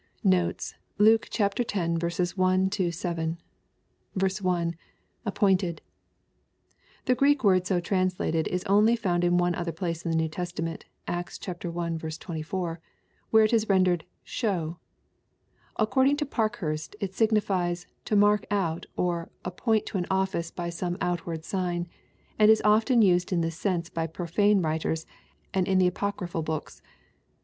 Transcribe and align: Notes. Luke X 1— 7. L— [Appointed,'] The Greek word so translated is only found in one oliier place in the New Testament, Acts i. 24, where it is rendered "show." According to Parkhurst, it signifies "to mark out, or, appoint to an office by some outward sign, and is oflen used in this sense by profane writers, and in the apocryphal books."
Notes. 0.23 0.73
Luke 0.97 1.27
X 1.31 1.39
1— 2.35 2.81
7. 2.91 3.37
L— 4.15 4.71
[Appointed,'] 5.27 5.81
The 7.05 7.13
Greek 7.15 7.43
word 7.43 7.67
so 7.67 7.79
translated 7.79 8.47
is 8.47 8.63
only 8.63 8.95
found 8.95 9.23
in 9.23 9.37
one 9.37 9.53
oliier 9.53 9.75
place 9.75 10.03
in 10.03 10.09
the 10.09 10.17
New 10.17 10.27
Testament, 10.27 10.85
Acts 11.07 11.39
i. 11.47 11.53
24, 11.53 12.79
where 13.29 13.43
it 13.43 13.53
is 13.53 13.69
rendered 13.69 14.03
"show." 14.23 14.79
According 15.75 16.17
to 16.17 16.25
Parkhurst, 16.25 16.95
it 16.99 17.13
signifies 17.13 17.85
"to 18.05 18.15
mark 18.15 18.47
out, 18.49 18.87
or, 18.97 19.29
appoint 19.45 19.85
to 19.85 19.99
an 19.99 20.07
office 20.09 20.49
by 20.49 20.71
some 20.71 20.97
outward 20.99 21.45
sign, 21.45 21.87
and 22.39 22.49
is 22.49 22.59
oflen 22.65 23.03
used 23.05 23.31
in 23.31 23.41
this 23.41 23.55
sense 23.55 23.87
by 23.87 24.07
profane 24.07 24.63
writers, 24.63 25.05
and 25.53 25.67
in 25.67 25.77
the 25.77 25.85
apocryphal 25.85 26.41
books." 26.41 26.81